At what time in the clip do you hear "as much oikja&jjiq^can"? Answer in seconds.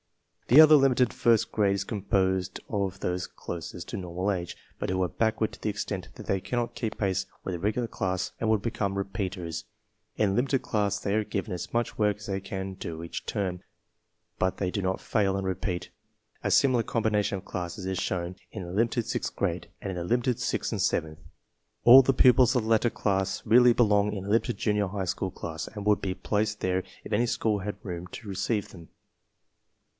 11.53-12.79